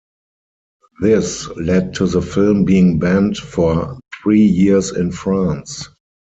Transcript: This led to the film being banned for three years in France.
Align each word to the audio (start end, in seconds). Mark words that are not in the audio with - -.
This 1.01 1.47
led 1.49 1.93
to 1.93 2.07
the 2.07 2.23
film 2.23 2.65
being 2.65 2.97
banned 2.97 3.37
for 3.37 3.99
three 4.23 4.41
years 4.43 4.89
in 4.95 5.11
France. 5.11 5.89